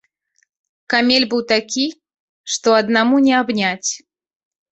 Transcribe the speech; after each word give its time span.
Камель 0.93 1.25
быў 1.33 1.41
такі, 1.51 1.85
што 2.53 2.67
аднаму 2.81 3.15
не 3.29 3.33
абняць. 3.43 3.89